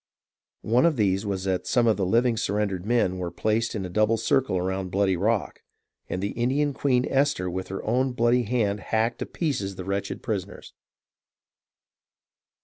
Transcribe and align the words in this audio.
One 0.63 0.87
of 0.87 0.95
these 0.95 1.27
was 1.27 1.43
that 1.43 1.67
some 1.67 1.85
of 1.85 1.95
the 1.95 2.07
living 2.07 2.35
surrendered 2.35 2.87
men 2.87 3.19
were 3.19 3.29
placed 3.29 3.75
in 3.75 3.85
a 3.85 3.87
double 3.91 4.17
circle 4.17 4.57
around 4.57 4.89
Bloody 4.89 5.15
Rock, 5.15 5.61
and 6.09 6.23
the 6.23 6.31
Indian 6.31 6.73
Queen 6.73 7.05
Esther 7.07 7.47
with 7.51 7.67
her 7.67 7.83
own 7.83 8.13
bloody 8.13 8.41
hand 8.41 8.79
hacked 8.79 9.21
into 9.21 9.31
pieces 9.31 9.75
the 9.75 9.85
wretched 9.85 10.23
prisoners. 10.23 10.73